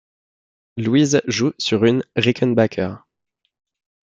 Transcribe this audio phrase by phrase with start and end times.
[0.77, 3.03] Louise joue sur une Rickenbacker.